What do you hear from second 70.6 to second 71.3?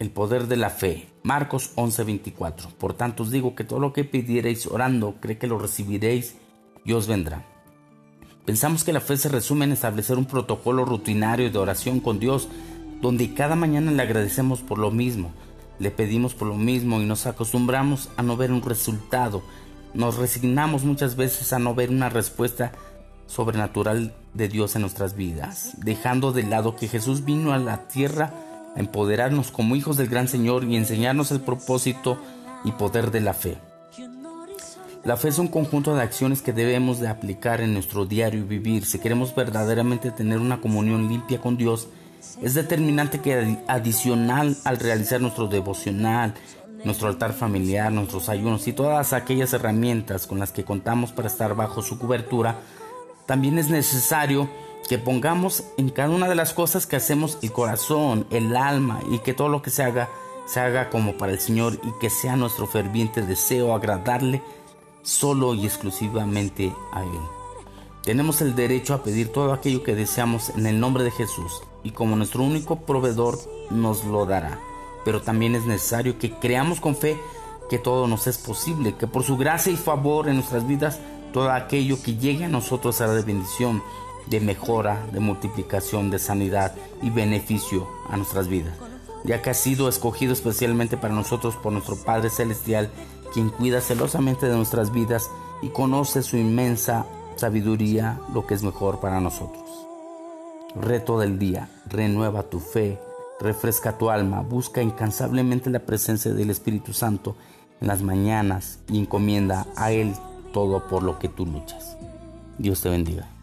el nombre de